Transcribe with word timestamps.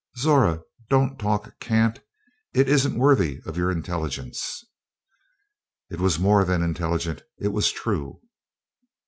"Zora, 0.17 0.63
don't 0.89 1.19
talk 1.19 1.59
cant; 1.59 1.99
it 2.55 2.67
isn't 2.67 2.97
worthy 2.97 3.39
of 3.45 3.55
your 3.55 3.69
intelligence." 3.69 4.65
"It 5.91 5.99
was 5.99 6.17
more 6.17 6.43
than 6.43 6.63
intelligent 6.63 7.21
it 7.37 7.49
was 7.49 7.71
true." 7.71 8.19